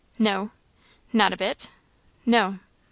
"No." 0.17 0.49
"Not 1.13 1.31
a 1.31 1.37
bit?" 1.37 1.69
"No." 2.25 2.57